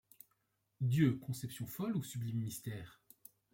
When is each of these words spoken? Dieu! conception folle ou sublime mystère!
Dieu! 0.81 1.17
conception 1.19 1.67
folle 1.67 1.93
ou 1.95 2.01
sublime 2.01 2.39
mystère! 2.39 2.99